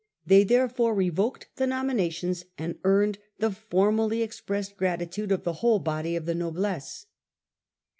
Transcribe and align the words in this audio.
They 0.25 0.43
therefore 0.43 0.95
revoked 0.95 1.49
the 1.57 1.67
nominations, 1.67 2.45
and 2.57 2.79
earned 2.83 3.19
the 3.37 3.51
for 3.51 3.91
mally 3.91 4.23
expressed 4.23 4.75
gratitude 4.75 5.31
of 5.31 5.43
the 5.43 5.53
whole 5.61 5.77
body 5.77 6.15
of 6.15 6.25
the 6.25 6.33
noblesse. 6.33 7.05